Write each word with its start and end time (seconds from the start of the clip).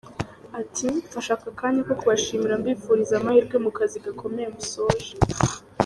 Ati” 0.59 0.87
Mfashe 1.07 1.31
aka 1.37 1.49
kanya 1.59 1.81
ko 1.87 1.93
kubashimira 1.99 2.61
mbifuriza 2.61 3.13
amahirwe 3.17 3.55
mu 3.65 3.71
kazi 3.77 3.97
gakomeye 4.05 4.47
musoje. 4.55 5.09